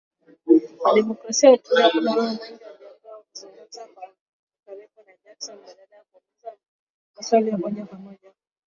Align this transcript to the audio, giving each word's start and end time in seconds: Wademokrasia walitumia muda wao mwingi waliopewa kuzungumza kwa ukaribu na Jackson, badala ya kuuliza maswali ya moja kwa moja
Wademokrasia 0.83 1.49
walitumia 1.49 1.89
muda 1.93 2.11
wao 2.21 2.33
mwingi 2.33 2.63
waliopewa 2.65 3.15
kuzungumza 3.29 3.87
kwa 3.87 4.09
ukaribu 4.65 4.91
na 5.05 5.13
Jackson, 5.25 5.55
badala 5.57 5.95
ya 5.95 6.03
kuuliza 6.11 6.57
maswali 7.15 7.49
ya 7.49 7.57
moja 7.57 7.85
kwa 7.85 7.97
moja 7.97 8.31